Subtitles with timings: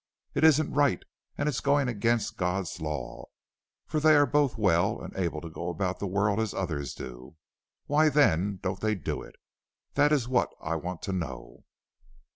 [0.33, 1.03] It isn't right,
[1.37, 3.27] and it's going against God's laws,
[3.85, 7.35] for they are both well and able to go about the world as others do.
[7.85, 9.35] Why, then, don't they do it?
[9.93, 11.65] That is what I want to know."